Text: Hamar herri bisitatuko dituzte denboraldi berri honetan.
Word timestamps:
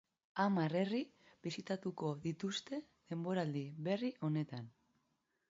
Hamar 0.43 0.73
herri 0.77 1.01
bisitatuko 1.47 2.09
dituzte 2.23 2.81
denboraldi 3.13 3.65
berri 3.91 4.13
honetan. 4.31 4.73